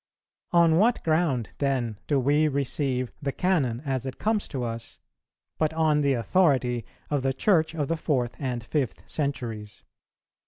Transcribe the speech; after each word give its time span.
On 0.51 0.77
what 0.79 1.03
ground, 1.03 1.51
then, 1.59 1.99
do 2.07 2.19
we 2.19 2.47
receive 2.47 3.11
the 3.21 3.31
Canon 3.31 3.83
as 3.85 4.03
it 4.07 4.17
comes 4.17 4.47
to 4.47 4.63
us, 4.63 4.97
but 5.59 5.75
on 5.75 6.01
the 6.01 6.13
authority 6.13 6.87
of 7.11 7.21
the 7.21 7.33
Church 7.33 7.75
of 7.75 7.87
the 7.87 7.97
fourth 7.97 8.35
and 8.39 8.63
fifth 8.63 9.07
centuries? 9.07 9.83